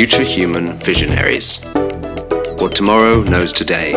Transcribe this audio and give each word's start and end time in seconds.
Future 0.00 0.22
Human 0.22 0.78
Visionaries 0.78 1.62
What 2.58 2.74
Tomorrow 2.74 3.22
Knows 3.24 3.52
Today. 3.52 3.92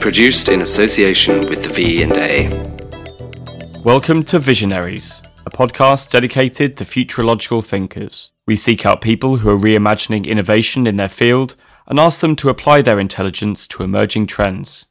Produced 0.00 0.48
in 0.48 0.60
association 0.60 1.46
with 1.46 1.62
the 1.62 1.68
V&A. 1.68 2.48
Welcome 3.84 4.24
to 4.24 4.40
Visionaries, 4.40 5.22
a 5.46 5.50
podcast 5.50 6.10
dedicated 6.10 6.76
to 6.78 6.84
futurological 6.84 7.64
thinkers. 7.64 8.32
We 8.44 8.56
seek 8.56 8.84
out 8.84 9.00
people 9.00 9.36
who 9.36 9.50
are 9.50 9.56
reimagining 9.56 10.26
innovation 10.26 10.88
in 10.88 10.96
their 10.96 11.08
field 11.08 11.54
and 11.86 12.00
ask 12.00 12.20
them 12.20 12.34
to 12.34 12.48
apply 12.48 12.82
their 12.82 12.98
intelligence 12.98 13.68
to 13.68 13.84
emerging 13.84 14.26
trends. 14.26 14.86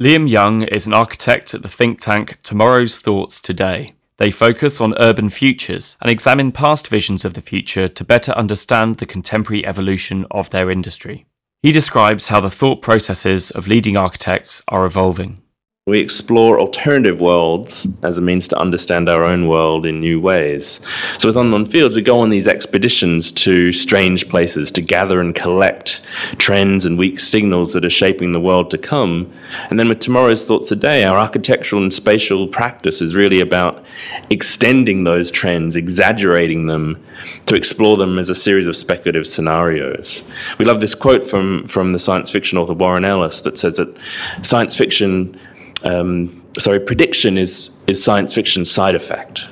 Liam 0.00 0.30
Young 0.30 0.62
is 0.62 0.86
an 0.86 0.94
architect 0.94 1.52
at 1.52 1.62
the 1.62 1.68
think 1.68 2.00
tank 2.00 2.38
Tomorrow's 2.44 3.00
Thoughts 3.00 3.40
Today. 3.40 3.94
They 4.18 4.32
focus 4.32 4.80
on 4.80 4.98
urban 4.98 5.30
futures 5.30 5.96
and 6.02 6.10
examine 6.10 6.50
past 6.50 6.88
visions 6.88 7.24
of 7.24 7.34
the 7.34 7.40
future 7.40 7.86
to 7.86 8.04
better 8.04 8.32
understand 8.32 8.96
the 8.96 9.06
contemporary 9.06 9.64
evolution 9.64 10.26
of 10.32 10.50
their 10.50 10.70
industry. 10.70 11.24
He 11.62 11.70
describes 11.70 12.28
how 12.28 12.40
the 12.40 12.50
thought 12.50 12.82
processes 12.82 13.52
of 13.52 13.68
leading 13.68 13.96
architects 13.96 14.60
are 14.68 14.84
evolving. 14.84 15.42
We 15.88 16.00
explore 16.00 16.60
alternative 16.60 17.18
worlds 17.22 17.88
as 18.02 18.18
a 18.18 18.20
means 18.20 18.46
to 18.48 18.58
understand 18.58 19.08
our 19.08 19.24
own 19.24 19.48
world 19.48 19.86
in 19.86 20.00
new 20.00 20.20
ways. 20.20 20.82
So 21.16 21.30
with 21.30 21.36
Unknown 21.38 21.64
Fields, 21.64 21.96
we 21.96 22.02
go 22.02 22.20
on 22.20 22.28
these 22.28 22.46
expeditions 22.46 23.32
to 23.32 23.72
strange 23.72 24.28
places 24.28 24.70
to 24.72 24.82
gather 24.82 25.18
and 25.18 25.34
collect 25.34 26.02
trends 26.36 26.84
and 26.84 26.98
weak 26.98 27.18
signals 27.18 27.72
that 27.72 27.86
are 27.86 27.90
shaping 27.90 28.32
the 28.32 28.40
world 28.40 28.68
to 28.72 28.76
come. 28.76 29.32
And 29.70 29.80
then 29.80 29.88
with 29.88 30.00
Tomorrow's 30.00 30.44
Thoughts 30.44 30.68
Today, 30.68 31.04
our 31.04 31.16
architectural 31.16 31.80
and 31.80 31.90
spatial 31.90 32.46
practice 32.48 33.00
is 33.00 33.14
really 33.14 33.40
about 33.40 33.82
extending 34.28 35.04
those 35.04 35.30
trends, 35.30 35.74
exaggerating 35.74 36.66
them, 36.66 37.02
to 37.46 37.56
explore 37.56 37.96
them 37.96 38.18
as 38.18 38.28
a 38.28 38.34
series 38.34 38.66
of 38.66 38.76
speculative 38.76 39.26
scenarios. 39.26 40.22
We 40.58 40.66
love 40.66 40.80
this 40.80 40.94
quote 40.94 41.28
from, 41.28 41.66
from 41.66 41.92
the 41.92 41.98
science 41.98 42.30
fiction 42.30 42.58
author 42.58 42.74
Warren 42.74 43.06
Ellis 43.06 43.40
that 43.40 43.56
says 43.56 43.78
that 43.78 43.96
science 44.42 44.76
fiction 44.76 45.38
um, 45.84 46.44
sorry, 46.58 46.80
prediction 46.80 47.38
is, 47.38 47.70
is 47.86 48.02
science 48.02 48.34
fiction's 48.34 48.70
side 48.70 48.94
effect. 48.94 49.46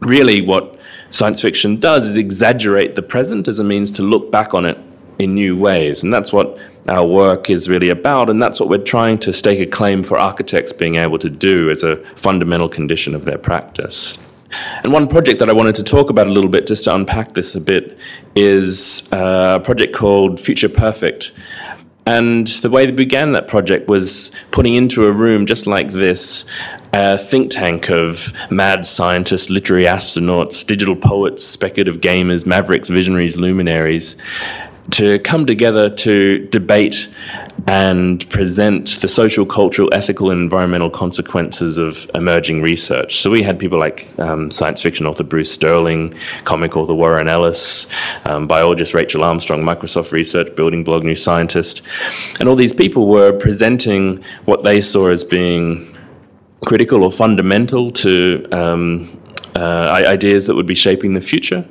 Really, 0.00 0.40
what 0.40 0.78
science 1.10 1.42
fiction 1.42 1.78
does 1.78 2.08
is 2.08 2.16
exaggerate 2.16 2.94
the 2.94 3.02
present 3.02 3.48
as 3.48 3.58
a 3.58 3.64
means 3.64 3.92
to 3.92 4.02
look 4.02 4.30
back 4.30 4.54
on 4.54 4.64
it 4.64 4.78
in 5.18 5.34
new 5.34 5.56
ways. 5.56 6.02
And 6.02 6.12
that's 6.12 6.32
what 6.32 6.58
our 6.88 7.06
work 7.06 7.50
is 7.50 7.68
really 7.68 7.90
about. 7.90 8.30
And 8.30 8.40
that's 8.40 8.58
what 8.58 8.68
we're 8.68 8.78
trying 8.78 9.18
to 9.18 9.32
stake 9.32 9.60
a 9.60 9.66
claim 9.66 10.02
for 10.02 10.18
architects 10.18 10.72
being 10.72 10.96
able 10.96 11.18
to 11.18 11.28
do 11.28 11.70
as 11.70 11.82
a 11.82 11.96
fundamental 12.16 12.68
condition 12.68 13.14
of 13.14 13.24
their 13.24 13.38
practice. 13.38 14.18
And 14.82 14.92
one 14.92 15.06
project 15.06 15.38
that 15.38 15.48
I 15.48 15.52
wanted 15.52 15.76
to 15.76 15.84
talk 15.84 16.10
about 16.10 16.26
a 16.26 16.30
little 16.30 16.50
bit, 16.50 16.66
just 16.66 16.84
to 16.84 16.94
unpack 16.94 17.34
this 17.34 17.54
a 17.54 17.60
bit, 17.60 17.98
is 18.34 19.08
a 19.12 19.60
project 19.62 19.94
called 19.94 20.40
Future 20.40 20.68
Perfect. 20.68 21.32
And 22.10 22.48
the 22.48 22.70
way 22.70 22.86
they 22.86 22.92
began 22.92 23.30
that 23.32 23.46
project 23.46 23.86
was 23.86 24.32
putting 24.50 24.74
into 24.74 25.06
a 25.06 25.12
room 25.12 25.46
just 25.46 25.68
like 25.68 25.92
this 25.92 26.44
a 26.92 27.16
think 27.16 27.52
tank 27.52 27.88
of 27.88 28.32
mad 28.50 28.84
scientists, 28.84 29.48
literary 29.48 29.84
astronauts, 29.84 30.66
digital 30.66 30.96
poets, 30.96 31.44
speculative 31.44 32.00
gamers, 32.00 32.44
mavericks, 32.44 32.88
visionaries, 32.88 33.36
luminaries, 33.36 34.16
to 34.90 35.18
come 35.20 35.46
together 35.46 35.88
to 35.88 36.46
debate 36.48 37.08
and 37.66 38.28
present 38.30 39.00
the 39.00 39.08
social, 39.08 39.44
cultural, 39.44 39.88
ethical, 39.92 40.30
and 40.30 40.40
environmental 40.40 40.90
consequences 40.90 41.78
of 41.78 42.10
emerging 42.14 42.62
research. 42.62 43.16
So 43.16 43.30
we 43.30 43.42
had 43.42 43.58
people 43.58 43.78
like 43.78 44.08
um, 44.18 44.50
science 44.50 44.82
fiction 44.82 45.06
author 45.06 45.24
Bruce 45.24 45.52
Sterling, 45.52 46.14
comic 46.44 46.76
author 46.76 46.94
Warren 46.94 47.28
Ellis, 47.28 47.86
um, 48.24 48.46
biologist 48.46 48.94
Rachel 48.94 49.22
Armstrong, 49.22 49.62
Microsoft 49.62 50.12
Research, 50.12 50.54
building 50.56 50.84
blog 50.84 51.04
New 51.04 51.14
Scientist. 51.14 51.82
And 52.40 52.48
all 52.48 52.56
these 52.56 52.74
people 52.74 53.06
were 53.06 53.32
presenting 53.32 54.22
what 54.46 54.62
they 54.62 54.80
saw 54.80 55.08
as 55.08 55.24
being 55.24 55.96
critical 56.64 57.04
or 57.04 57.12
fundamental 57.12 57.90
to 57.90 58.46
um, 58.52 59.20
uh, 59.56 60.04
ideas 60.06 60.46
that 60.46 60.54
would 60.54 60.66
be 60.66 60.74
shaping 60.74 61.14
the 61.14 61.20
future. 61.20 61.64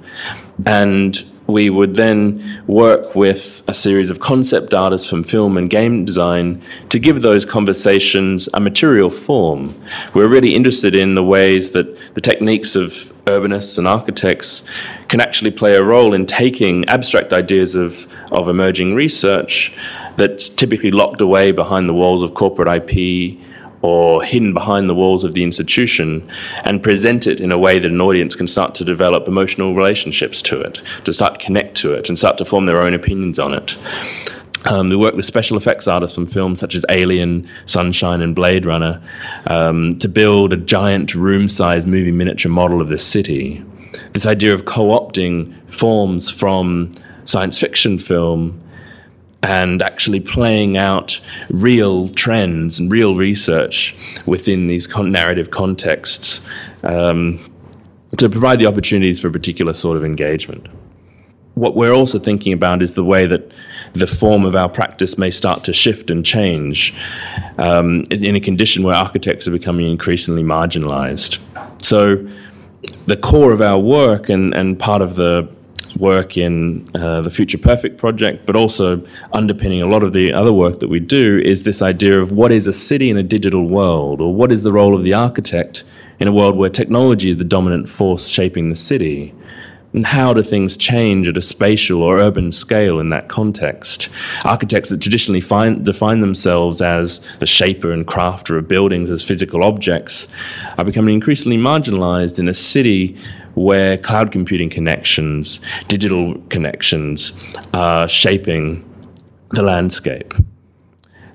And 0.66 1.24
we 1.50 1.70
would 1.70 1.96
then 1.96 2.64
work 2.68 3.16
with 3.16 3.64
a 3.68 3.74
series 3.74 4.10
of 4.10 4.20
concept 4.20 4.74
artists 4.74 5.10
from 5.10 5.24
film 5.24 5.58
and 5.58 5.70
game 5.70 6.06
design 6.06 6.62
to 6.90 7.00
give 7.00 7.22
those 7.22 7.46
conversations 7.46 8.48
a 8.54 8.60
material 8.60 9.10
form. 9.10 9.74
We're 10.14 10.28
really 10.28 10.56
interested 10.56 10.96
in 10.96 11.16
the 11.16 11.24
ways 11.24 11.72
that 11.72 12.14
the 12.14 12.22
techniques 12.22 12.76
of 12.76 13.14
urbanists 13.26 13.78
and 13.78 13.88
architects 13.88 14.64
can 15.08 15.20
actually 15.20 15.52
play 15.52 15.76
a 15.76 15.84
role 15.84 16.14
in 16.14 16.26
taking 16.26 16.86
abstract 16.86 17.34
ideas 17.34 17.76
of, 17.76 18.08
of 18.32 18.48
emerging 18.48 18.96
research 18.96 19.74
that's 20.18 20.50
typically 20.50 20.92
locked 20.92 21.22
away 21.22 21.52
behind 21.52 21.88
the 21.88 21.94
walls 21.94 22.22
of 22.22 22.34
corporate 22.34 22.68
IP 22.68 23.38
or 23.82 24.24
hidden 24.24 24.54
behind 24.54 24.90
the 24.90 24.96
walls 24.96 25.24
of 25.24 25.34
the 25.34 25.44
institution 25.44 26.28
and 26.66 26.84
present 26.84 27.26
it 27.26 27.40
in 27.40 27.52
a 27.52 27.58
way 27.58 27.80
that 27.80 27.92
an 27.92 28.02
audience 28.02 28.36
can 28.36 28.48
start 28.48 28.76
to 28.76 28.84
develop 28.84 29.28
emotional 29.28 29.74
relationships 29.74 30.42
to 30.42 30.60
it, 30.60 30.82
to 31.06 31.14
start 31.14 31.40
to 31.40 31.46
connect 31.46 31.76
to 31.78 31.94
it, 31.94 32.10
and 32.10 32.18
start 32.18 32.38
to 32.38 32.46
form 32.46 32.66
their 32.66 32.82
own 32.82 32.94
opinions 32.94 33.40
on 33.40 33.54
it. 33.54 33.78
Um, 34.66 34.90
we 34.90 34.98
work 34.98 35.16
with 35.16 35.26
special 35.26 35.56
effects 35.56 35.88
artists 35.88 36.16
from 36.16 36.26
films 36.26 36.60
such 36.60 36.76
as 36.76 36.86
Alien, 36.90 37.48
Sunshine, 37.66 38.22
and 38.22 38.36
Blade 38.36 38.66
Runner 38.66 39.02
um, 39.48 39.98
to 40.00 40.10
build 40.10 40.52
a 40.52 40.58
giant 40.58 41.16
room 41.16 41.48
sized 41.48 41.88
movie 41.88 42.12
miniature 42.12 42.52
model 42.52 42.82
of 42.82 42.90
the 42.90 42.98
city. 42.98 43.64
This 44.12 44.26
idea 44.26 44.54
of 44.54 44.66
co 44.66 44.88
opting 44.88 45.54
forms 45.72 46.30
from 46.30 46.92
science 47.24 47.60
fiction 47.60 47.98
film 47.98 48.62
and 49.42 49.82
actually 49.82 50.20
playing 50.20 50.78
out 50.78 51.22
real 51.50 52.10
trends 52.10 52.80
and 52.80 52.92
real 52.92 53.16
research 53.16 53.96
within 54.26 54.68
these 54.68 54.86
con- 54.86 55.12
narrative 55.12 55.50
contexts 55.50 56.46
um, 56.84 57.40
to 58.18 58.30
provide 58.30 58.60
the 58.60 58.66
opportunities 58.66 59.22
for 59.22 59.28
a 59.28 59.32
particular 59.32 59.74
sort 59.74 59.96
of 59.96 60.04
engagement. 60.04 60.68
What 61.54 61.76
we're 61.76 61.94
also 61.94 62.20
thinking 62.20 62.54
about 62.54 62.82
is 62.82 62.96
the 62.96 63.04
way 63.04 63.26
that 63.26 63.52
the 63.94 64.08
form 64.08 64.46
of 64.46 64.56
our 64.56 64.70
practice 64.70 65.18
may 65.18 65.32
start 65.32 65.64
to 65.66 65.74
shift 65.74 66.10
and 66.10 66.26
change 66.26 66.94
um, 67.58 68.04
in 68.12 68.36
a 68.36 68.40
condition 68.40 68.84
where 68.84 68.96
architects 68.96 69.48
are 69.48 69.52
becoming 69.52 69.90
increasingly 69.90 70.44
marginalized. 70.44 71.40
So, 71.84 72.28
the 73.08 73.18
core 73.18 73.52
of 73.52 73.62
our 73.62 73.80
work 73.80 74.30
and, 74.30 74.54
and 74.54 74.80
part 74.80 75.02
of 75.02 75.16
the 75.16 75.54
work 76.00 76.38
in 76.38 76.88
uh, 76.96 77.22
the 77.22 77.30
Future 77.30 77.58
Perfect 77.58 77.98
project, 77.98 78.46
but 78.46 78.56
also 78.56 79.04
underpinning 79.34 79.82
a 79.82 79.88
lot 79.88 80.04
of 80.04 80.14
the 80.14 80.34
other 80.34 80.54
work 80.54 80.80
that 80.80 80.88
we 80.88 81.00
do 81.00 81.40
is 81.44 81.64
this 81.64 81.82
idea 81.82 82.20
of 82.20 82.32
what 82.32 82.52
is 82.52 82.68
a 82.68 82.74
city 82.74 83.10
in 83.10 83.18
a 83.18 83.24
digital 83.24 83.68
world, 83.68 84.22
or 84.22 84.34
what 84.34 84.52
is 84.52 84.64
the 84.64 84.72
role 84.72 84.96
of 84.96 85.04
the 85.04 85.14
architect 85.14 85.84
in 86.20 86.28
a 86.28 86.34
world 86.34 86.58
where 86.58 86.70
technology 86.70 87.30
is 87.30 87.38
the 87.38 87.44
dominant 87.44 87.90
force 87.90 88.28
shaping 88.28 88.70
the 88.70 88.76
city. 88.76 89.34
And 89.92 90.06
how 90.06 90.34
do 90.34 90.44
things 90.44 90.78
change 90.78 91.28
at 91.28 91.36
a 91.36 91.42
spatial 91.42 92.04
or 92.04 92.20
urban 92.20 92.52
scale 92.52 93.00
in 93.00 93.10
that 93.10 93.28
context? 93.28 94.10
Architects 94.46 94.92
that 94.92 95.02
traditionally 95.02 95.42
find, 95.42 95.84
define 95.84 96.20
themselves 96.20 96.80
as 96.80 97.20
the 97.40 97.48
shaper 97.48 97.92
and 97.92 98.06
crafter 98.06 98.60
of 98.60 98.68
buildings 98.68 99.10
as 99.10 99.24
physical 99.24 99.64
objects 99.64 100.28
are 100.78 100.86
becoming 100.86 101.16
increasingly 101.16 101.58
marginalized 101.58 102.38
in 102.38 102.48
a 102.48 102.54
city 102.54 103.18
where 103.56 103.98
cloud 103.98 104.32
computing 104.32 104.70
connections, 104.70 105.60
digital 105.88 106.40
connections 106.50 107.34
are 107.74 108.08
shaping 108.08 108.86
the 109.52 109.64
landscape. 109.64 110.34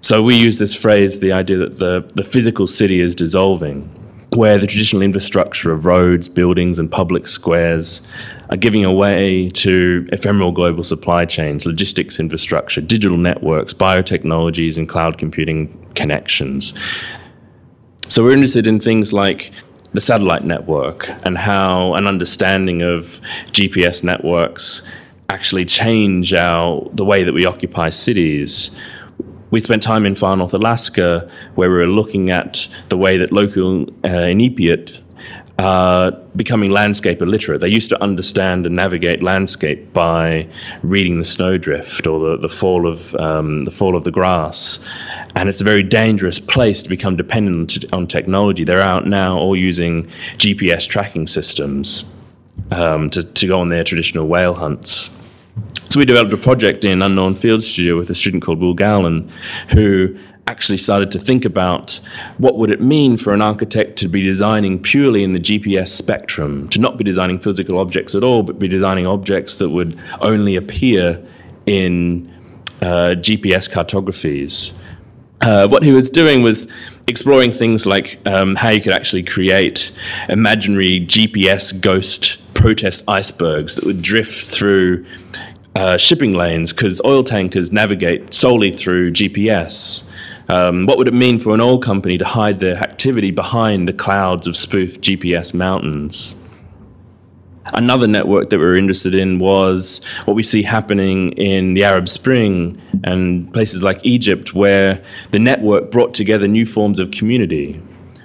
So 0.00 0.22
we 0.22 0.34
use 0.36 0.58
this 0.58 0.74
phrase, 0.74 1.20
the 1.20 1.32
idea 1.32 1.56
that 1.56 1.78
the, 1.78 2.10
the 2.14 2.24
physical 2.24 2.66
city 2.66 3.00
is 3.00 3.14
dissolving, 3.14 3.88
where 4.36 4.58
the 4.58 4.66
traditional 4.66 5.02
infrastructure 5.02 5.72
of 5.72 5.86
roads, 5.86 6.28
buildings, 6.28 6.78
and 6.78 6.90
public 6.90 7.26
squares 7.26 8.02
are 8.50 8.56
giving 8.56 8.84
away 8.84 9.48
to 9.50 10.06
ephemeral 10.12 10.52
global 10.52 10.84
supply 10.84 11.24
chains, 11.24 11.64
logistics 11.64 12.20
infrastructure, 12.20 12.80
digital 12.80 13.16
networks, 13.16 13.72
biotechnologies, 13.72 14.76
and 14.76 14.88
cloud 14.88 15.16
computing 15.16 15.90
connections. 15.94 16.74
So 18.08 18.22
we're 18.22 18.32
interested 18.32 18.66
in 18.66 18.80
things 18.80 19.12
like 19.12 19.50
the 19.94 20.00
satellite 20.00 20.44
network 20.44 21.08
and 21.24 21.38
how 21.38 21.94
an 21.94 22.06
understanding 22.06 22.82
of 22.82 23.20
GPS 23.52 24.04
networks 24.04 24.82
actually 25.30 25.64
change 25.64 26.34
our 26.34 26.86
the 26.92 27.04
way 27.04 27.24
that 27.24 27.32
we 27.32 27.46
occupy 27.46 27.88
cities. 27.88 28.72
We 29.50 29.60
spent 29.60 29.82
time 29.82 30.04
in 30.04 30.16
far 30.16 30.36
north 30.36 30.52
Alaska 30.52 31.30
where 31.54 31.70
we 31.70 31.76
were 31.76 31.86
looking 31.86 32.28
at 32.28 32.68
the 32.88 32.98
way 32.98 33.16
that 33.18 33.30
local 33.32 33.84
uh, 34.02 34.26
Inupiat 34.34 35.00
uh, 35.58 36.10
becoming 36.34 36.70
landscape 36.70 37.22
illiterate. 37.22 37.60
They 37.60 37.68
used 37.68 37.88
to 37.90 38.02
understand 38.02 38.66
and 38.66 38.74
navigate 38.74 39.22
landscape 39.22 39.92
by 39.92 40.48
reading 40.82 41.18
the 41.18 41.24
snowdrift 41.24 42.06
or 42.06 42.18
the, 42.18 42.36
the 42.38 42.48
fall 42.48 42.86
of 42.86 43.14
um, 43.16 43.60
the 43.60 43.70
fall 43.70 43.94
of 43.94 44.04
the 44.04 44.10
grass, 44.10 44.84
and 45.36 45.48
it's 45.48 45.60
a 45.60 45.64
very 45.64 45.82
dangerous 45.82 46.40
place 46.40 46.82
to 46.82 46.88
become 46.88 47.16
dependent 47.16 47.84
on 47.92 48.06
technology. 48.06 48.64
They're 48.64 48.80
out 48.80 49.06
now 49.06 49.38
all 49.38 49.56
using 49.56 50.06
GPS 50.36 50.88
tracking 50.88 51.26
systems 51.28 52.04
um, 52.70 53.10
to, 53.10 53.22
to 53.22 53.46
go 53.46 53.60
on 53.60 53.68
their 53.68 53.84
traditional 53.84 54.26
whale 54.26 54.54
hunts. 54.54 55.20
So 55.88 56.00
we 56.00 56.04
developed 56.04 56.32
a 56.32 56.36
project 56.36 56.84
in 56.84 57.02
Unknown 57.02 57.36
Field 57.36 57.62
Studio 57.62 57.96
with 57.96 58.10
a 58.10 58.14
student 58.14 58.42
called 58.42 58.60
Will 58.60 58.74
Gowland, 58.74 59.30
who 59.70 60.18
actually 60.46 60.76
started 60.76 61.10
to 61.10 61.18
think 61.18 61.44
about 61.44 62.00
what 62.38 62.56
would 62.58 62.70
it 62.70 62.80
mean 62.80 63.16
for 63.16 63.32
an 63.32 63.40
architect 63.40 63.96
to 63.96 64.08
be 64.08 64.22
designing 64.22 64.80
purely 64.80 65.24
in 65.24 65.32
the 65.32 65.38
GPS 65.38 65.88
spectrum, 65.88 66.68
to 66.68 66.80
not 66.80 66.96
be 66.96 67.04
designing 67.04 67.38
physical 67.38 67.78
objects 67.78 68.14
at 68.14 68.22
all, 68.22 68.42
but 68.42 68.58
be 68.58 68.68
designing 68.68 69.06
objects 69.06 69.56
that 69.56 69.70
would 69.70 69.98
only 70.20 70.56
appear 70.56 71.24
in 71.66 72.30
uh, 72.82 73.14
GPS 73.16 73.70
cartographies. 73.70 74.74
Uh, 75.40 75.68
what 75.68 75.82
he 75.82 75.92
was 75.92 76.10
doing 76.10 76.42
was 76.42 76.70
exploring 77.06 77.50
things 77.50 77.86
like 77.86 78.18
um, 78.26 78.54
how 78.54 78.70
you 78.70 78.80
could 78.80 78.92
actually 78.92 79.22
create 79.22 79.92
imaginary 80.28 81.00
GPS 81.00 81.78
ghost 81.78 82.38
protest 82.54 83.02
icebergs 83.08 83.74
that 83.74 83.84
would 83.84 84.00
drift 84.00 84.46
through 84.46 85.04
uh, 85.76 85.96
shipping 85.96 86.34
lanes 86.34 86.72
because 86.72 87.00
oil 87.04 87.22
tankers 87.22 87.72
navigate 87.72 88.32
solely 88.32 88.70
through 88.70 89.10
GPS. 89.10 90.08
Um, 90.48 90.86
what 90.86 90.98
would 90.98 91.08
it 91.08 91.14
mean 91.14 91.38
for 91.38 91.54
an 91.54 91.60
oil 91.60 91.78
company 91.78 92.18
to 92.18 92.24
hide 92.24 92.58
their 92.58 92.76
activity 92.76 93.30
behind 93.30 93.88
the 93.88 93.92
clouds 93.92 94.46
of 94.46 94.56
spoofed 94.56 95.00
GPS 95.00 95.54
mountains? 95.54 96.34
Another 97.72 98.06
network 98.06 98.50
that 98.50 98.58
we 98.58 98.64
were 98.64 98.76
interested 98.76 99.14
in 99.14 99.38
was 99.38 100.04
what 100.26 100.34
we 100.34 100.42
see 100.42 100.62
happening 100.62 101.30
in 101.32 101.72
the 101.72 101.82
Arab 101.82 102.10
Spring 102.10 102.80
and 103.04 103.50
places 103.54 103.82
like 103.82 104.00
Egypt, 104.04 104.54
where 104.54 105.02
the 105.30 105.38
network 105.38 105.90
brought 105.90 106.12
together 106.12 106.46
new 106.46 106.66
forms 106.66 106.98
of 106.98 107.10
community. 107.10 107.80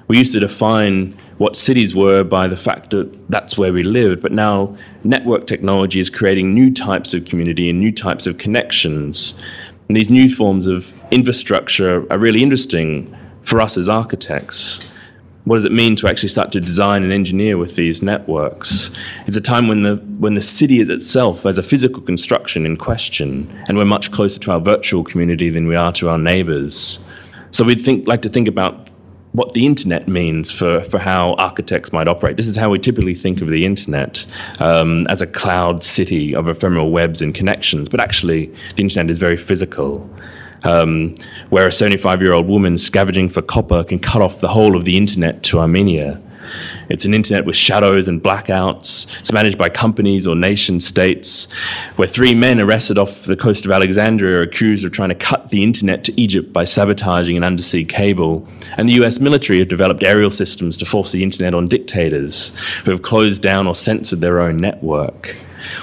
We 0.10 0.18
used 0.18 0.34
to 0.34 0.42
define 0.42 1.18
what 1.38 1.56
cities 1.56 1.96
were 1.96 2.26
by 2.26 2.50
the 2.50 2.58
fact 2.58 2.90
that 2.90 3.30
that's 3.30 3.58
where 3.58 3.72
we 3.72 3.82
lived, 3.82 4.22
but 4.22 4.34
now 4.34 4.76
network 5.06 5.48
technology 5.48 6.00
is 6.00 6.10
creating 6.10 6.54
new 6.54 6.70
types 6.70 7.14
of 7.14 7.24
community 7.24 7.70
and 7.70 7.80
new 7.80 7.94
types 7.94 8.28
of 8.28 8.38
connections 8.38 9.42
and 9.90 9.98
these 9.98 10.12
new 10.12 10.30
forms 10.30 10.68
of 10.68 10.94
infrastructure 11.10 12.06
are 12.12 12.20
really 12.20 12.44
interesting 12.44 13.16
for 13.42 13.60
us 13.60 13.76
as 13.76 13.90
architects. 13.90 14.88
What 15.46 15.56
does 15.56 15.66
it 15.66 15.72
mean 15.72 15.96
to 15.96 16.08
actually 16.08 16.30
start 16.30 16.52
to 16.52 16.62
design 16.62 17.02
and 17.02 17.12
engineer 17.12 17.58
with 17.58 17.76
these 17.76 18.04
networks? 18.04 18.92
It's 19.26 19.36
a 19.36 19.42
time 19.42 19.68
when 19.68 19.82
the, 19.82 19.96
when 19.96 20.36
the 20.36 20.42
city 20.42 20.80
is 20.80 20.90
itself 20.90 21.44
as 21.44 21.58
a 21.58 21.64
physical 21.64 22.04
construction 22.04 22.68
in 22.68 22.78
question, 22.78 23.52
and 23.68 23.80
we're 23.80 23.86
much 23.86 24.12
closer 24.12 24.40
to 24.42 24.52
our 24.52 24.60
virtual 24.60 25.04
community 25.04 25.50
than 25.50 25.68
we 25.68 25.76
are 25.76 25.92
to 25.94 26.08
our 26.08 26.20
neighbors. 26.20 27.04
So 27.50 27.64
we'd 27.64 27.84
think, 27.84 28.08
like 28.08 28.22
to 28.22 28.30
think 28.30 28.48
about 28.48 28.89
what 29.32 29.54
the 29.54 29.66
internet 29.66 30.08
means 30.08 30.52
for, 30.52 30.82
for 30.82 31.00
how 31.00 31.34
architects 31.36 31.94
might 31.94 32.08
operate. 32.08 32.36
This 32.36 32.48
is 32.48 32.56
how 32.56 32.70
we 32.70 32.80
typically 32.80 33.14
think 33.14 33.42
of 33.42 33.48
the 33.48 33.66
internet 33.66 34.26
um, 34.60 35.06
as 35.08 35.22
a 35.22 35.28
cloud 35.28 35.84
city 35.84 36.34
of 36.34 36.48
ephemeral 36.48 36.92
webs 36.92 37.22
and 37.22 37.34
connections, 37.34 37.90
but 37.90 38.00
actually, 38.00 38.48
the 38.76 38.84
internet 38.84 39.10
is 39.10 39.20
very 39.20 39.38
physical. 39.38 40.10
Um, 40.64 41.16
where 41.50 41.68
a 41.68 41.72
75 41.72 42.22
year 42.22 42.34
old 42.34 42.48
woman 42.48 42.78
scavenging 42.78 43.30
for 43.30 43.42
copper 43.42 43.82
can 43.86 43.98
cut 43.98 44.22
off 44.22 44.42
the 44.42 44.50
whole 44.50 44.76
of 44.76 44.84
the 44.84 44.98
internet 44.98 45.42
to 45.44 45.60
Armenia. 45.60 46.22
It's 46.90 47.06
an 47.06 47.14
internet 47.14 47.46
with 47.46 47.56
shadows 47.56 48.08
and 48.08 48.22
blackouts. 48.22 49.20
It's 49.20 49.32
managed 49.32 49.58
by 49.58 49.70
companies 49.70 50.28
or 50.28 50.36
nation 50.36 50.80
states, 50.80 51.52
where 51.96 52.08
three 52.08 52.34
men 52.34 52.60
arrested 52.60 52.98
off 52.98 53.24
the 53.24 53.36
coast 53.36 53.66
of 53.66 53.72
Alexandria 53.72 54.40
are 54.40 54.42
accused 54.42 54.86
of 54.86 54.92
trying 54.92 55.10
to 55.10 55.16
cut 55.16 55.52
the 55.52 55.64
internet 55.64 56.04
to 56.06 56.22
Egypt 56.22 56.52
by 56.52 56.64
sabotaging 56.64 57.38
an 57.38 57.44
undersea 57.44 57.86
cable. 57.86 58.48
And 58.78 58.90
the 58.90 58.94
US 59.04 59.20
military 59.20 59.60
have 59.60 59.68
developed 59.68 60.04
aerial 60.04 60.32
systems 60.32 60.78
to 60.78 60.86
force 60.86 61.12
the 61.12 61.24
internet 61.24 61.54
on 61.54 61.68
dictators 61.68 62.56
who 62.86 62.92
have 62.92 63.02
closed 63.02 63.42
down 63.42 63.68
or 63.68 63.76
censored 63.76 64.22
their 64.22 64.40
own 64.40 64.58
network. 64.58 65.36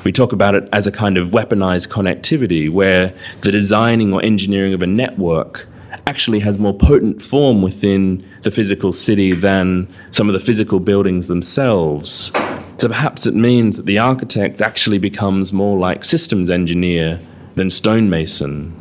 We 0.05 0.13
talk 0.13 0.33
about 0.33 0.55
it 0.55 0.69
as 0.73 0.87
a 0.87 0.93
kind 0.93 1.19
of 1.19 1.29
weaponized 1.31 1.89
connectivity 1.89 2.71
where 2.71 3.15
the 3.43 3.53
designing 3.53 4.13
or 4.13 4.23
engineering 4.23 4.73
of 4.75 4.83
a 4.83 4.87
network 4.87 5.69
actually 6.07 6.41
has 6.41 6.59
more 6.59 6.75
potent 6.75 7.23
form 7.23 7.63
within 7.63 8.25
the 8.47 8.51
physical 8.53 8.93
city 8.93 9.33
than 9.33 9.89
some 10.13 10.29
of 10.29 10.33
the 10.33 10.41
physical 10.41 10.79
buildings 10.79 11.27
themselves. 11.27 12.31
So 12.79 12.89
perhaps 12.89 13.27
it 13.27 13.35
means 13.35 13.77
that 13.77 13.87
the 13.87 13.99
architect 13.99 14.63
actually 14.63 14.99
becomes 14.99 15.53
more 15.53 15.77
like 15.77 16.05
systems 16.05 16.49
engineer 16.49 17.21
than 17.57 17.71
stonemason. 17.71 18.73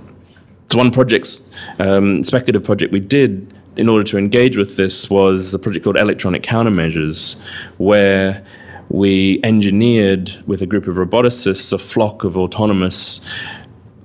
So 0.68 0.78
one 0.78 0.92
project, 0.92 1.42
um, 1.80 2.24
speculative 2.24 2.64
project 2.64 2.94
we 2.94 3.00
did 3.00 3.52
in 3.76 3.90
order 3.90 4.04
to 4.04 4.20
engage 4.20 4.56
with 4.56 4.78
this 4.78 5.10
was 5.10 5.54
a 5.56 5.60
project 5.60 5.84
called 5.84 5.98
Electronic 5.98 6.44
Countermeasures, 6.44 7.42
where 7.78 8.46
we 8.90 9.40
engineered 9.44 10.44
with 10.46 10.62
a 10.62 10.68
group 10.68 10.86
of 10.86 10.96
roboticists 10.96 11.74
a 11.74 11.80
flock 11.80 12.24
of 12.24 12.38
autonomous 12.38 13.20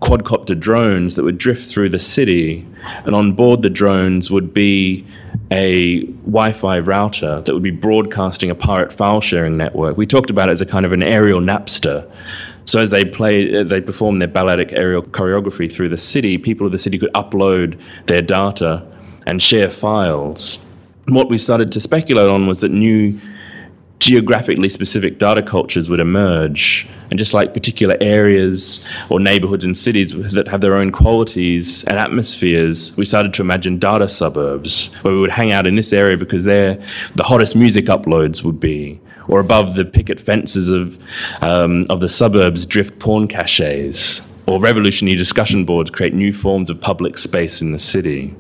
quadcopter 0.01 0.59
drones 0.59 1.15
that 1.15 1.25
would 1.25 1.39
drift 1.39 1.69
through 1.69 1.91
the 1.91 1.99
city, 1.99 2.67
and 3.05 3.15
on 3.15 3.33
board 3.33 3.63
the 3.63 3.71
drones 3.71 4.31
would 4.31 4.55
be 4.55 5.07
a 5.51 6.05
Wi-Fi 6.05 6.79
router 6.79 7.43
that 7.43 7.53
would 7.53 7.63
be 7.63 7.71
broadcasting 7.71 8.51
a 8.51 8.55
pirate 8.55 8.93
file 8.93 9.21
sharing 9.21 9.57
network. 9.57 9.97
We 9.97 10.07
talked 10.07 10.31
about 10.31 10.49
it 10.49 10.53
as 10.53 10.61
a 10.61 10.67
kind 10.67 10.87
of 10.87 10.93
an 10.93 11.03
aerial 11.03 11.41
Napster. 11.41 12.11
So 12.65 12.81
as 12.81 12.91
they 12.91 13.05
play, 13.05 13.63
they 13.65 13.81
perform 13.81 14.21
their 14.21 14.29
balladic 14.29 14.73
aerial 14.73 15.03
choreography 15.03 15.71
through 15.73 15.89
the 15.89 15.99
city, 15.99 16.39
people 16.39 16.67
of 16.67 16.73
the 16.73 16.79
city 16.79 16.99
could 16.99 17.13
upload 17.15 17.81
their 18.07 18.23
data 18.23 18.87
and 19.27 19.43
share 19.43 19.71
files. 19.71 20.65
And 21.07 21.17
what 21.17 21.29
we 21.29 21.37
started 21.37 21.73
to 21.73 21.81
speculate 21.81 22.29
on 22.29 22.47
was 22.47 22.61
that 22.61 22.71
new 22.71 23.19
geographically 24.01 24.69
specific 24.69 25.19
data 25.19 25.43
cultures 25.43 25.89
would 25.89 26.01
emerge. 26.01 26.89
And 27.11 27.19
just 27.19 27.35
like 27.35 27.55
particular 27.55 27.97
areas 28.01 28.87
or 29.11 29.21
neighborhoods 29.21 29.65
and 29.65 29.77
cities 29.77 30.33
that 30.33 30.49
have 30.49 30.61
their 30.61 30.75
own 30.75 30.91
qualities 30.91 31.85
and 31.85 31.99
atmospheres, 31.99 32.97
we 32.97 33.05
started 33.05 33.35
to 33.35 33.43
imagine 33.43 33.79
data 33.79 34.09
suburbs 34.09 34.89
where 35.03 35.15
we 35.15 35.21
would 35.21 35.31
hang 35.31 35.53
out 35.53 35.67
in 35.67 35.75
this 35.77 35.93
area 35.93 36.17
because 36.17 36.45
there 36.45 36.83
the 37.15 37.25
hottest 37.25 37.55
music 37.55 37.85
uploads 37.87 38.43
would 38.43 38.59
be. 38.59 39.01
Or 39.29 39.39
above 39.39 39.77
the 39.77 39.85
picket 39.85 40.19
fences 40.19 40.71
of, 40.71 40.99
um, 41.41 41.87
of 41.89 42.01
the 42.01 42.09
suburbs 42.09 42.67
drift 42.67 42.99
porn 42.99 43.29
caches. 43.29 44.23
Or 44.47 44.61
revolutionary 44.61 45.17
discussion 45.17 45.65
boards 45.65 45.91
create 45.91 46.15
new 46.15 46.33
forms 46.33 46.71
of 46.71 46.81
public 46.81 47.17
space 47.17 47.61
in 47.61 47.71
the 47.71 47.79
city. 47.79 48.35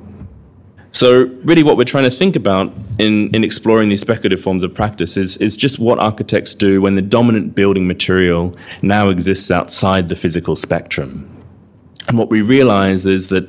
So, 0.92 1.24
really, 1.44 1.62
what 1.62 1.76
we're 1.76 1.84
trying 1.84 2.04
to 2.04 2.10
think 2.10 2.34
about 2.34 2.72
in, 2.98 3.34
in 3.34 3.44
exploring 3.44 3.88
these 3.88 4.00
speculative 4.00 4.40
forms 4.40 4.64
of 4.64 4.74
practice 4.74 5.16
is, 5.16 5.36
is 5.36 5.56
just 5.56 5.78
what 5.78 6.00
architects 6.00 6.54
do 6.54 6.82
when 6.82 6.96
the 6.96 7.02
dominant 7.02 7.54
building 7.54 7.86
material 7.86 8.56
now 8.82 9.08
exists 9.08 9.50
outside 9.50 10.08
the 10.08 10.16
physical 10.16 10.56
spectrum. 10.56 11.28
And 12.08 12.18
what 12.18 12.28
we 12.28 12.42
realize 12.42 13.06
is 13.06 13.28
that 13.28 13.48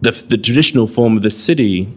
the, 0.00 0.12
the 0.28 0.38
traditional 0.38 0.86
form 0.86 1.16
of 1.16 1.22
the 1.22 1.30
city 1.30 1.92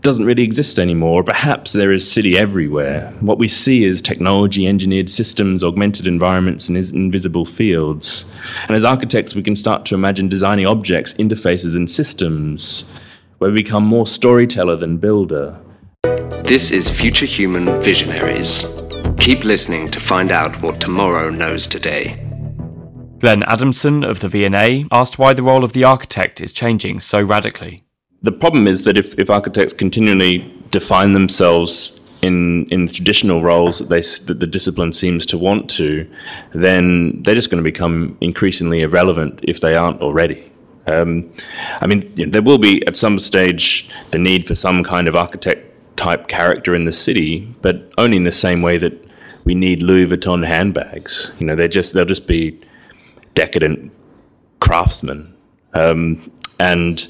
doesn't 0.00 0.24
really 0.24 0.44
exist 0.44 0.78
anymore. 0.78 1.24
Perhaps 1.24 1.72
there 1.72 1.90
is 1.90 2.08
city 2.08 2.38
everywhere. 2.38 3.12
What 3.20 3.38
we 3.38 3.48
see 3.48 3.84
is 3.84 4.00
technology 4.00 4.64
engineered 4.68 5.10
systems, 5.10 5.64
augmented 5.64 6.06
environments, 6.06 6.68
and 6.68 6.78
invisible 6.78 7.44
fields. 7.44 8.30
And 8.68 8.76
as 8.76 8.84
architects, 8.84 9.34
we 9.34 9.42
can 9.42 9.56
start 9.56 9.84
to 9.86 9.96
imagine 9.96 10.28
designing 10.28 10.66
objects, 10.66 11.14
interfaces, 11.14 11.74
and 11.74 11.90
systems 11.90 12.84
where 13.38 13.50
we 13.50 13.62
become 13.62 13.84
more 13.84 14.06
storyteller 14.06 14.76
than 14.76 14.96
builder. 14.96 15.60
This 16.44 16.70
is 16.70 16.88
Future 16.88 17.26
Human 17.26 17.82
Visionaries. 17.82 18.82
Keep 19.18 19.44
listening 19.44 19.90
to 19.90 20.00
find 20.00 20.30
out 20.30 20.62
what 20.62 20.80
tomorrow 20.80 21.30
knows 21.30 21.66
today. 21.66 22.22
Glenn 23.18 23.42
Adamson 23.44 24.04
of 24.04 24.20
the 24.20 24.28
V&A 24.28 24.86
asked 24.90 25.18
why 25.18 25.32
the 25.32 25.42
role 25.42 25.64
of 25.64 25.72
the 25.72 25.84
architect 25.84 26.40
is 26.40 26.52
changing 26.52 27.00
so 27.00 27.20
radically. 27.20 27.82
The 28.22 28.32
problem 28.32 28.66
is 28.66 28.84
that 28.84 28.96
if, 28.96 29.18
if 29.18 29.28
architects 29.30 29.72
continually 29.72 30.52
define 30.70 31.12
themselves 31.12 32.00
in 32.22 32.64
in 32.70 32.86
the 32.86 32.92
traditional 32.92 33.42
roles 33.42 33.78
that 33.78 33.88
they 33.90 34.00
that 34.00 34.40
the 34.40 34.46
discipline 34.46 34.90
seems 34.92 35.26
to 35.26 35.38
want 35.38 35.68
to, 35.70 36.10
then 36.54 37.22
they're 37.22 37.34
just 37.34 37.50
going 37.50 37.62
to 37.62 37.70
become 37.70 38.16
increasingly 38.20 38.80
irrelevant 38.80 39.40
if 39.42 39.60
they 39.60 39.74
aren't 39.74 40.00
already. 40.00 40.50
Um, 40.86 41.32
I 41.80 41.86
mean, 41.86 42.12
there 42.14 42.42
will 42.42 42.58
be 42.58 42.86
at 42.86 42.96
some 42.96 43.18
stage 43.18 43.88
the 44.10 44.18
need 44.18 44.46
for 44.46 44.54
some 44.54 44.84
kind 44.84 45.08
of 45.08 45.16
architect 45.16 45.96
type 45.96 46.28
character 46.28 46.74
in 46.74 46.84
the 46.84 46.92
city, 46.92 47.52
but 47.62 47.92
only 47.98 48.16
in 48.16 48.24
the 48.24 48.32
same 48.32 48.62
way 48.62 48.78
that 48.78 48.92
we 49.44 49.54
need 49.54 49.82
Louis 49.82 50.06
Vuitton 50.06 50.46
handbags. 50.46 51.32
You 51.38 51.46
know, 51.46 51.56
they 51.56 51.68
just 51.68 51.92
they'll 51.92 52.04
just 52.04 52.26
be 52.26 52.60
decadent 53.34 53.92
craftsmen, 54.60 55.34
um, 55.74 56.30
and 56.60 57.06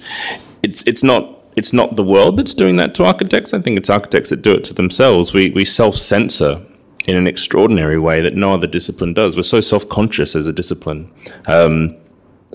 it's 0.63 0.87
it's 0.87 1.03
not 1.03 1.37
it's 1.57 1.73
not 1.73 1.97
the 1.97 2.05
world 2.05 2.37
that's 2.37 2.55
doing 2.55 2.77
that 2.77 2.95
to 2.95 3.05
architects. 3.05 3.53
I 3.55 3.61
think 3.61 3.79
it's 3.79 3.91
architects 3.91 4.31
that 4.31 4.43
do 4.43 4.53
it 4.53 4.65
to 4.65 4.75
themselves. 4.75 5.33
We 5.35 5.51
we 5.51 5.65
self 5.65 5.97
censor 5.97 6.65
in 7.07 7.17
an 7.17 7.27
extraordinary 7.27 7.99
way 7.99 8.21
that 8.21 8.35
no 8.35 8.53
other 8.53 8.67
discipline 8.67 9.15
does. 9.15 9.37
We're 9.37 9.43
so 9.43 9.61
self 9.61 9.89
conscious 9.89 10.37
as 10.37 10.47
a 10.47 10.53
discipline. 10.53 11.11
Um, 11.47 11.97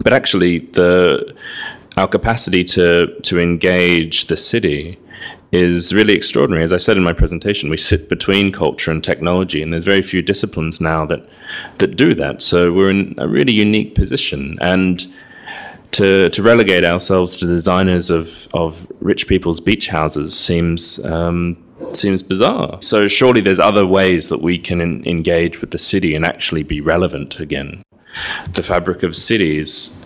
but 0.04 0.14
actually, 0.14 0.60
the 0.60 1.36
our 1.98 2.08
capacity 2.08 2.64
to 2.64 3.20
to 3.22 3.40
engage 3.40 4.26
the 4.26 4.38
city 4.38 4.98
is 5.52 5.94
really 5.94 6.14
extraordinary. 6.14 6.64
As 6.64 6.72
I 6.72 6.78
said 6.78 6.98
in 6.98 7.04
my 7.04 7.14
presentation, 7.14 7.70
we 7.70 7.78
sit 7.78 8.08
between 8.08 8.52
culture 8.52 8.92
and 8.92 9.04
technology, 9.04 9.62
and 9.62 9.74
there's 9.74 9.84
very 9.84 10.02
few 10.02 10.22
disciplines 10.22 10.80
now 10.80 11.06
that 11.06 11.30
that 11.80 11.96
do 11.96 12.14
that. 12.16 12.42
So 12.42 12.72
we're 12.72 12.90
in 12.90 13.16
a 13.18 13.28
really 13.28 13.54
unique 13.54 13.96
position, 13.96 14.58
and 14.62 15.06
to 15.92 16.30
to 16.30 16.42
relegate 16.42 16.86
ourselves 16.86 17.38
to 17.38 17.46
designers 17.46 18.10
of 18.10 18.48
of 18.54 18.90
rich 19.02 19.28
people's 19.28 19.60
beach 19.60 19.88
houses 19.88 20.38
seems. 20.38 21.04
Um, 21.06 21.58
seems 21.94 22.24
bizarre. 22.24 22.78
So 22.82 23.08
surely 23.08 23.42
there's 23.42 23.60
other 23.60 23.86
ways 23.88 24.30
that 24.30 24.42
we 24.42 24.58
can 24.58 24.82
en- 24.82 25.04
engage 25.06 25.62
with 25.62 25.72
the 25.72 25.78
city 25.78 26.16
and 26.16 26.24
actually 26.24 26.64
be 26.64 26.80
relevant 26.80 27.40
again. 27.40 27.84
The 28.54 28.64
fabric 28.64 29.04
of 29.04 29.16
cities 29.16 30.04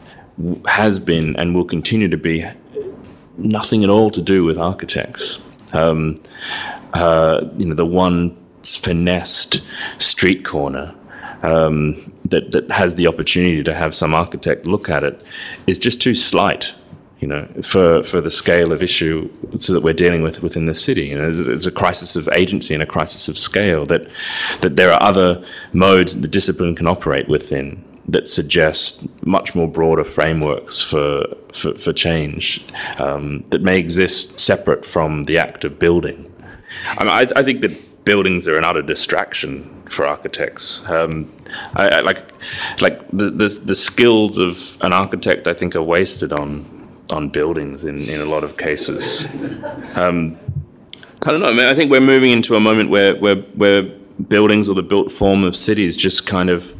has 0.67 0.99
been 0.99 1.35
and 1.37 1.55
will 1.55 1.65
continue 1.65 2.09
to 2.09 2.17
be 2.17 2.45
nothing 3.37 3.83
at 3.83 3.89
all 3.89 4.09
to 4.11 4.21
do 4.21 4.43
with 4.43 4.57
architects. 4.57 5.41
Um, 5.73 6.17
uh, 6.93 7.45
you 7.57 7.65
know, 7.65 7.75
the 7.75 7.85
one 7.85 8.37
finessed 8.63 9.61
street 9.97 10.45
corner 10.45 10.93
um, 11.43 12.13
that, 12.25 12.51
that 12.51 12.71
has 12.71 12.95
the 12.95 13.07
opportunity 13.07 13.63
to 13.63 13.73
have 13.73 13.93
some 13.93 14.13
architect 14.13 14.65
look 14.65 14.89
at 14.89 15.03
it 15.03 15.23
is 15.67 15.77
just 15.77 16.01
too 16.01 16.15
slight, 16.15 16.73
you 17.19 17.27
know, 17.27 17.47
for, 17.63 18.03
for 18.03 18.21
the 18.21 18.31
scale 18.31 18.71
of 18.71 18.81
issue 18.81 19.29
so 19.59 19.73
that 19.73 19.81
we're 19.81 19.93
dealing 19.93 20.23
with 20.23 20.41
within 20.41 20.65
the 20.65 20.73
city. 20.73 21.07
You 21.07 21.17
know, 21.17 21.29
it's, 21.29 21.39
it's 21.39 21.65
a 21.65 21.71
crisis 21.71 22.15
of 22.15 22.29
agency 22.33 22.73
and 22.73 22.81
a 22.81 22.85
crisis 22.85 23.27
of 23.27 23.37
scale 23.37 23.85
that, 23.87 24.07
that 24.61 24.75
there 24.75 24.91
are 24.91 25.01
other 25.01 25.43
modes 25.73 26.21
the 26.21 26.27
discipline 26.27 26.75
can 26.75 26.87
operate 26.87 27.27
within 27.27 27.83
that 28.07 28.27
suggest 28.27 29.07
much 29.25 29.55
more 29.55 29.67
broader 29.67 30.03
frameworks 30.03 30.81
for 30.81 31.25
for, 31.53 31.75
for 31.75 31.93
change 31.93 32.63
um, 32.99 33.43
that 33.49 33.61
may 33.61 33.79
exist 33.79 34.39
separate 34.39 34.85
from 34.85 35.23
the 35.23 35.37
act 35.37 35.63
of 35.63 35.79
building. 35.79 36.31
I, 36.97 37.03
mean, 37.03 37.13
I, 37.13 37.39
I, 37.39 37.43
think 37.43 37.61
that 37.61 38.03
buildings 38.03 38.47
are 38.47 38.57
an 38.57 38.65
utter 38.65 38.81
distraction 38.81 39.83
for 39.89 40.05
architects. 40.05 40.87
Um, 40.89 41.31
I, 41.75 41.87
I, 41.87 41.99
like 42.01 42.29
like 42.81 43.07
the, 43.11 43.29
the 43.29 43.47
the 43.63 43.75
skills 43.75 44.37
of 44.37 44.77
an 44.81 44.93
architect, 44.93 45.47
I 45.47 45.53
think, 45.53 45.75
are 45.75 45.83
wasted 45.83 46.33
on 46.33 46.75
on 47.09 47.29
buildings 47.29 47.85
in, 47.85 48.01
in 48.09 48.19
a 48.19 48.25
lot 48.25 48.43
of 48.43 48.57
cases. 48.57 49.27
Um, 49.95 50.37
I 51.23 51.31
don't 51.31 51.39
know. 51.39 51.49
I, 51.49 51.53
mean, 51.53 51.65
I 51.65 51.73
think 51.73 51.89
we're 51.89 52.01
moving 52.01 52.31
into 52.31 52.55
a 52.55 52.59
moment 52.59 52.89
where, 52.89 53.15
where 53.15 53.37
where 53.37 53.83
buildings 54.27 54.69
or 54.69 54.75
the 54.75 54.83
built 54.83 55.11
form 55.11 55.43
of 55.43 55.55
cities 55.55 55.97
just 55.97 56.27
kind 56.27 56.49
of 56.49 56.73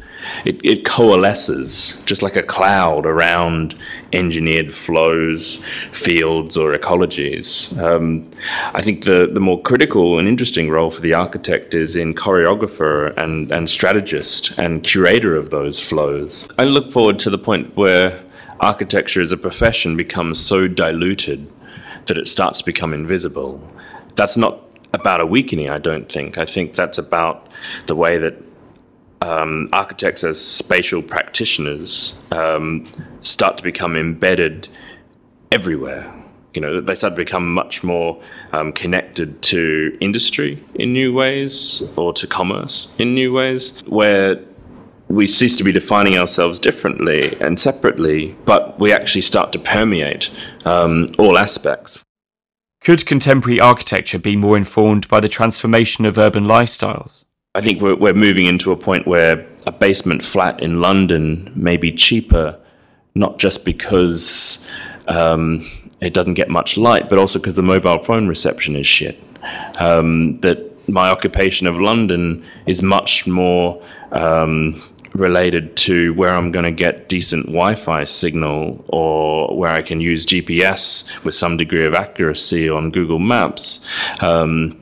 it, 0.44 0.60
it 0.64 0.84
coalesces 0.84 2.02
just 2.06 2.22
like 2.22 2.36
a 2.36 2.42
cloud 2.42 3.06
around 3.06 3.76
engineered 4.12 4.72
flows, 4.72 5.64
fields, 5.90 6.56
or 6.56 6.76
ecologies. 6.76 7.76
Um, 7.80 8.30
I 8.74 8.82
think 8.82 9.04
the, 9.04 9.28
the 9.32 9.40
more 9.40 9.60
critical 9.60 10.18
and 10.18 10.28
interesting 10.28 10.70
role 10.70 10.90
for 10.90 11.00
the 11.00 11.14
architect 11.14 11.74
is 11.74 11.96
in 11.96 12.14
choreographer 12.14 13.16
and, 13.16 13.50
and 13.50 13.68
strategist 13.68 14.56
and 14.58 14.82
curator 14.82 15.36
of 15.36 15.50
those 15.50 15.80
flows. 15.80 16.48
I 16.58 16.64
look 16.64 16.90
forward 16.90 17.18
to 17.20 17.30
the 17.30 17.38
point 17.38 17.76
where 17.76 18.22
architecture 18.60 19.20
as 19.20 19.32
a 19.32 19.36
profession 19.36 19.96
becomes 19.96 20.38
so 20.40 20.68
diluted 20.68 21.52
that 22.06 22.16
it 22.16 22.28
starts 22.28 22.60
to 22.60 22.64
become 22.64 22.94
invisible. 22.94 23.60
That's 24.14 24.36
not 24.36 24.60
about 24.92 25.20
a 25.20 25.26
weakening, 25.26 25.68
I 25.68 25.78
don't 25.78 26.10
think. 26.10 26.38
I 26.38 26.46
think 26.46 26.74
that's 26.74 26.98
about 26.98 27.48
the 27.86 27.96
way 27.96 28.18
that 28.18 28.45
um, 29.22 29.68
architects 29.72 30.24
as 30.24 30.40
spatial 30.40 31.02
practitioners 31.02 32.20
um, 32.30 32.84
start 33.22 33.56
to 33.58 33.62
become 33.62 33.96
embedded 33.96 34.68
everywhere. 35.50 36.12
You 36.54 36.62
know, 36.62 36.80
they 36.80 36.94
start 36.94 37.12
to 37.12 37.16
become 37.16 37.52
much 37.52 37.84
more 37.84 38.20
um, 38.52 38.72
connected 38.72 39.42
to 39.42 39.96
industry 40.00 40.64
in 40.74 40.92
new 40.92 41.12
ways 41.12 41.82
or 41.96 42.12
to 42.14 42.26
commerce 42.26 42.94
in 42.98 43.14
new 43.14 43.32
ways, 43.32 43.82
where 43.86 44.40
we 45.08 45.26
cease 45.26 45.56
to 45.56 45.64
be 45.64 45.70
defining 45.70 46.16
ourselves 46.16 46.58
differently 46.58 47.36
and 47.40 47.60
separately, 47.60 48.36
but 48.44 48.78
we 48.80 48.90
actually 48.90 49.20
start 49.20 49.52
to 49.52 49.58
permeate 49.58 50.30
um, 50.64 51.06
all 51.18 51.36
aspects. 51.36 52.02
Could 52.82 53.04
contemporary 53.04 53.60
architecture 53.60 54.18
be 54.18 54.36
more 54.36 54.56
informed 54.56 55.08
by 55.08 55.20
the 55.20 55.28
transformation 55.28 56.06
of 56.06 56.16
urban 56.16 56.44
lifestyles? 56.44 57.25
I 57.56 57.62
think 57.62 57.80
we're, 57.80 57.94
we're 57.94 58.12
moving 58.12 58.44
into 58.44 58.70
a 58.70 58.76
point 58.76 59.06
where 59.06 59.46
a 59.66 59.72
basement 59.72 60.22
flat 60.22 60.62
in 60.62 60.82
London 60.82 61.50
may 61.54 61.78
be 61.78 61.90
cheaper, 61.90 62.60
not 63.14 63.38
just 63.38 63.64
because 63.64 64.68
um, 65.08 65.64
it 66.02 66.12
doesn't 66.12 66.34
get 66.34 66.50
much 66.50 66.76
light, 66.76 67.08
but 67.08 67.18
also 67.18 67.38
because 67.38 67.56
the 67.56 67.62
mobile 67.62 67.98
phone 67.98 68.28
reception 68.28 68.76
is 68.76 68.86
shit. 68.86 69.18
Um, 69.80 70.38
that 70.40 70.86
my 70.86 71.08
occupation 71.08 71.66
of 71.66 71.80
London 71.80 72.44
is 72.66 72.82
much 72.82 73.26
more 73.26 73.82
um, 74.12 74.82
related 75.14 75.78
to 75.78 76.12
where 76.12 76.36
I'm 76.36 76.52
going 76.52 76.66
to 76.66 76.72
get 76.72 77.08
decent 77.08 77.46
Wi 77.46 77.74
Fi 77.74 78.04
signal 78.04 78.84
or 78.88 79.56
where 79.56 79.70
I 79.70 79.80
can 79.80 80.00
use 80.00 80.26
GPS 80.26 81.24
with 81.24 81.34
some 81.34 81.56
degree 81.56 81.86
of 81.86 81.94
accuracy 81.94 82.68
on 82.68 82.90
Google 82.90 83.18
Maps. 83.18 83.82
Um, 84.22 84.78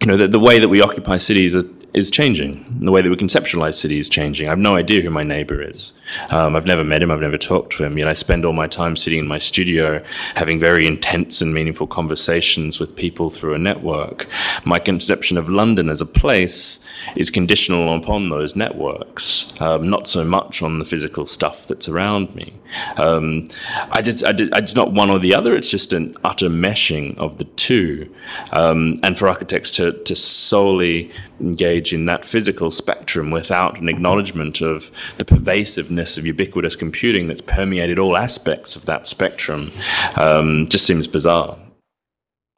you 0.00 0.08
know, 0.08 0.16
the, 0.16 0.26
the 0.26 0.40
way 0.40 0.58
that 0.58 0.68
we 0.68 0.80
occupy 0.80 1.18
cities 1.18 1.54
are 1.54 1.77
is 1.98 2.10
changing. 2.10 2.64
The 2.80 2.92
way 2.92 3.02
that 3.02 3.10
we 3.10 3.16
conceptualize 3.16 3.74
cities 3.74 4.06
is 4.06 4.08
changing. 4.08 4.46
I 4.46 4.50
have 4.50 4.58
no 4.58 4.76
idea 4.76 5.02
who 5.02 5.10
my 5.10 5.24
neighbor 5.24 5.60
is. 5.60 5.92
Um, 6.30 6.56
I've 6.56 6.66
never 6.66 6.84
met 6.84 7.02
him. 7.02 7.10
I've 7.10 7.20
never 7.20 7.36
talked 7.36 7.76
to 7.76 7.84
him. 7.84 7.98
Yet 7.98 8.08
I 8.08 8.12
spend 8.12 8.44
all 8.44 8.52
my 8.52 8.66
time 8.66 8.96
sitting 8.96 9.18
in 9.18 9.26
my 9.26 9.38
studio 9.38 10.02
having 10.34 10.58
very 10.58 10.86
intense 10.86 11.42
and 11.42 11.52
meaningful 11.52 11.86
conversations 11.86 12.78
with 12.80 12.96
people 12.96 13.30
through 13.30 13.54
a 13.54 13.58
network. 13.58 14.28
My 14.64 14.78
conception 14.78 15.36
of 15.36 15.48
London 15.48 15.88
as 15.88 16.00
a 16.00 16.06
place 16.06 16.80
is 17.16 17.30
conditional 17.30 17.94
upon 17.94 18.28
those 18.28 18.56
networks, 18.56 19.58
um, 19.60 19.90
not 19.90 20.06
so 20.06 20.24
much 20.24 20.62
on 20.62 20.78
the 20.78 20.84
physical 20.84 21.26
stuff 21.26 21.66
that's 21.66 21.88
around 21.88 22.34
me. 22.34 22.54
Um, 22.96 23.44
I, 23.90 24.02
did, 24.02 24.24
I, 24.24 24.58
it's 24.58 24.74
not 24.74 24.92
one 24.92 25.10
or 25.10 25.18
the 25.18 25.34
other. 25.34 25.54
It's 25.56 25.70
just 25.70 25.92
an 25.92 26.14
utter 26.24 26.48
meshing 26.48 27.16
of 27.18 27.38
the 27.38 27.44
two. 27.44 28.14
Um, 28.52 28.94
and 29.02 29.18
for 29.18 29.28
architects 29.28 29.72
to, 29.72 29.92
to 29.92 30.14
solely 30.14 31.10
engage 31.40 31.87
in 31.92 32.06
that 32.06 32.24
physical 32.24 32.70
spectrum 32.70 33.30
without 33.30 33.80
an 33.80 33.88
acknowledgement 33.88 34.60
of 34.60 34.90
the 35.18 35.24
pervasiveness 35.24 36.18
of 36.18 36.26
ubiquitous 36.26 36.76
computing 36.76 37.28
that's 37.28 37.40
permeated 37.40 37.98
all 37.98 38.16
aspects 38.16 38.76
of 38.76 38.86
that 38.86 39.06
spectrum 39.06 39.70
um, 40.16 40.66
just 40.68 40.86
seems 40.86 41.06
bizarre. 41.06 41.58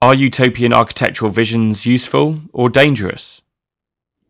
Are 0.03 0.15
utopian 0.15 0.73
architectural 0.73 1.31
visions 1.31 1.85
useful 1.85 2.41
or 2.53 2.71
dangerous? 2.71 3.43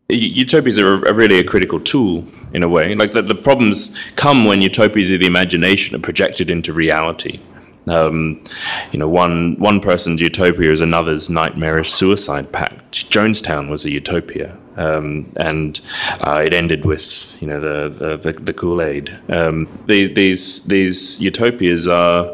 Utopias 0.09 0.77
are, 0.77 1.07
are 1.07 1.13
really 1.13 1.39
a 1.39 1.43
critical 1.43 1.79
tool 1.79 2.27
in 2.53 2.63
a 2.63 2.67
way. 2.67 2.93
Like 2.95 3.13
the, 3.13 3.21
the 3.21 3.35
problems 3.35 3.97
come 4.15 4.43
when 4.43 4.61
utopias 4.61 5.09
of 5.11 5.21
the 5.21 5.25
imagination 5.25 5.95
are 5.95 5.99
projected 5.99 6.51
into 6.51 6.73
reality. 6.73 7.39
Um, 7.87 8.43
you 8.91 8.99
know, 8.99 9.07
one 9.09 9.55
one 9.57 9.79
person's 9.79 10.21
utopia 10.21 10.69
is 10.69 10.81
another's 10.81 11.29
nightmarish 11.29 11.91
suicide 11.91 12.51
pact. 12.51 13.09
Jonestown 13.09 13.69
was 13.69 13.85
a 13.85 13.89
utopia, 13.89 14.57
um, 14.77 15.31
and 15.35 15.79
uh, 16.21 16.41
it 16.45 16.53
ended 16.53 16.85
with 16.85 17.35
you 17.41 17.47
know 17.47 17.59
the 17.59 18.17
the, 18.17 18.33
the 18.33 18.53
Kool 18.53 18.81
Aid. 18.81 19.17
Um, 19.29 19.67
the, 19.87 20.07
these 20.07 20.65
these 20.65 21.21
utopias 21.21 21.87
are 21.87 22.29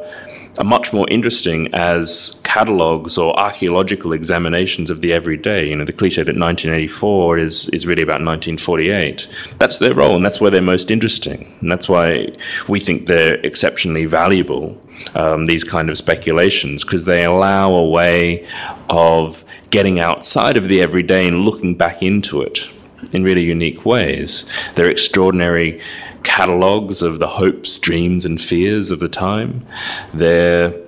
are 0.58 0.63
much 0.63 0.91
more 0.94 1.08
interesting 1.10 1.74
as 1.74 2.41
catalogues 2.58 3.20
or 3.20 3.40
archaeological 3.40 4.14
examinations 4.14 4.90
of 4.90 5.02
the 5.02 5.14
everyday. 5.14 5.70
You 5.70 5.76
know, 5.76 5.86
the 5.86 5.94
cliche 5.94 6.24
that 6.24 6.36
1984 6.36 7.38
is, 7.38 7.70
is 7.70 7.86
really 7.86 8.02
about 8.02 8.22
1948. 8.26 9.28
That's 9.60 9.78
their 9.78 9.94
role, 9.94 10.16
and 10.16 10.26
that's 10.26 10.42
where 10.42 10.50
they're 10.50 10.74
most 10.76 10.90
interesting. 10.90 11.54
And 11.62 11.72
that's 11.72 11.88
why 11.88 12.36
we 12.68 12.80
think 12.80 13.06
they're 13.06 13.36
exceptionally 13.46 14.06
valuable, 14.06 14.82
um, 15.14 15.46
these 15.46 15.64
kind 15.64 15.92
of 15.92 16.00
speculations, 16.00 16.84
because 16.84 17.06
they 17.06 17.24
allow 17.26 17.72
a 17.74 17.88
way 17.88 18.48
of 18.90 19.46
getting 19.70 20.00
outside 20.00 20.58
of 20.58 20.68
the 20.68 20.82
everyday 20.82 21.28
and 21.28 21.46
looking 21.46 21.76
back 21.76 22.02
into 22.02 22.42
it 22.42 22.68
in 23.12 23.24
really 23.24 23.44
unique 23.44 23.86
ways. 23.86 24.50
They're 24.74 24.90
extraordinary 24.90 25.80
catalogues 26.24 27.04
of 27.04 27.20
the 27.20 27.28
hopes, 27.28 27.78
dreams, 27.78 28.26
and 28.26 28.42
fears 28.42 28.90
of 28.90 29.00
the 29.00 29.10
time. 29.10 29.64
They're 30.12 30.87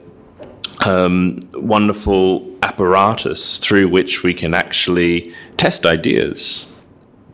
um, 0.85 1.47
wonderful 1.53 2.47
apparatus 2.63 3.59
through 3.59 3.87
which 3.89 4.23
we 4.23 4.33
can 4.33 4.53
actually 4.53 5.33
test 5.57 5.85
ideas, 5.85 6.65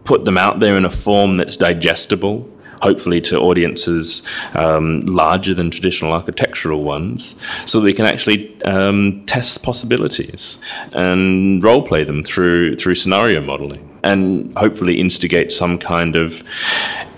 put 0.04 0.24
them 0.26 0.38
out 0.38 0.60
there 0.60 0.78
in 0.78 0.86
a 0.86 0.90
form 0.90 1.38
that's 1.38 1.58
digestible, 1.58 2.50
hopefully 2.82 3.22
to 3.22 3.40
audiences 3.40 4.28
um, 4.54 5.02
larger 5.02 5.54
than 5.54 5.72
traditional 5.72 6.14
architectural 6.14 6.84
ones, 6.84 7.42
so 7.66 7.80
that 7.80 7.86
we 7.86 7.94
can 7.94 8.06
actually 8.06 8.62
um, 8.64 9.26
test 9.26 9.64
possibilities 9.64 10.60
and 10.94 11.64
role 11.64 11.82
play 11.82 12.04
them 12.04 12.24
through 12.24 12.76
through 12.76 12.96
scenario 12.96 13.42
modeling, 13.42 13.98
and 14.04 14.56
hopefully 14.58 15.00
instigate 15.00 15.52
some 15.52 15.78
kind 15.78 16.16
of 16.16 16.44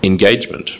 engagement. 0.02 0.70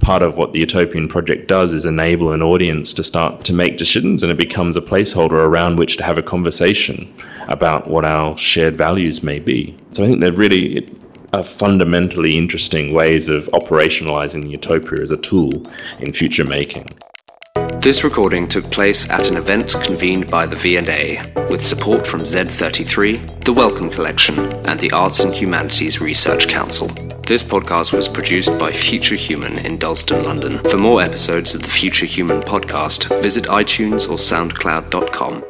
Part 0.00 0.22
of 0.22 0.36
what 0.36 0.52
the 0.52 0.60
Utopian 0.60 1.08
Project 1.08 1.48
does 1.48 1.72
is 1.72 1.86
enable 1.86 2.32
an 2.32 2.42
audience 2.42 2.94
to 2.94 3.04
start 3.04 3.44
to 3.44 3.52
make 3.52 3.76
decisions, 3.76 4.22
and 4.22 4.30
it 4.30 4.38
becomes 4.38 4.76
a 4.76 4.80
placeholder 4.80 5.32
around 5.32 5.76
which 5.76 5.96
to 5.98 6.04
have 6.04 6.18
a 6.18 6.22
conversation 6.22 7.12
about 7.48 7.88
what 7.88 8.04
our 8.04 8.36
shared 8.36 8.76
values 8.76 9.22
may 9.22 9.38
be. 9.38 9.76
So 9.92 10.04
I 10.04 10.06
think 10.06 10.20
they're 10.20 10.32
really 10.32 10.88
are 11.32 11.44
fundamentally 11.44 12.36
interesting 12.36 12.92
ways 12.92 13.28
of 13.28 13.44
operationalizing 13.52 14.50
utopia 14.50 15.00
as 15.00 15.10
a 15.10 15.16
tool 15.16 15.62
in 16.00 16.12
future 16.12 16.44
making. 16.44 16.88
This 17.80 18.04
recording 18.04 18.46
took 18.46 18.70
place 18.70 19.08
at 19.08 19.28
an 19.28 19.38
event 19.38 19.74
convened 19.82 20.30
by 20.30 20.44
the 20.44 20.54
V&A 20.54 21.18
with 21.48 21.64
support 21.64 22.06
from 22.06 22.20
Z33, 22.20 23.42
the 23.42 23.54
Wellcome 23.54 23.88
Collection, 23.88 24.38
and 24.68 24.78
the 24.78 24.92
Arts 24.92 25.20
and 25.20 25.34
Humanities 25.34 25.98
Research 25.98 26.46
Council. 26.46 26.88
This 27.26 27.42
podcast 27.42 27.94
was 27.94 28.06
produced 28.06 28.58
by 28.58 28.70
Future 28.70 29.14
Human 29.14 29.58
in 29.60 29.78
Dalston, 29.78 30.24
London. 30.24 30.58
For 30.64 30.76
more 30.76 31.00
episodes 31.00 31.54
of 31.54 31.62
the 31.62 31.70
Future 31.70 32.04
Human 32.04 32.42
podcast, 32.42 33.08
visit 33.22 33.46
iTunes 33.46 34.10
or 34.10 34.18
soundcloud.com. 34.18 35.49